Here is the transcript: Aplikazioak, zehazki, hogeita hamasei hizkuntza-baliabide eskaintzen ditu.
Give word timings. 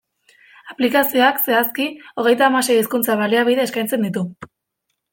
Aplikazioak, 0.73 1.37
zehazki, 1.51 1.87
hogeita 2.23 2.49
hamasei 2.49 2.81
hizkuntza-baliabide 2.81 3.67
eskaintzen 3.71 4.11
ditu. 4.11 4.29